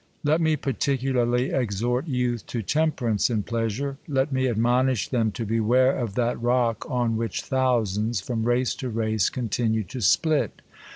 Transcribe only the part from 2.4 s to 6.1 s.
to temperance in pleasure. Let me admonish them, to beware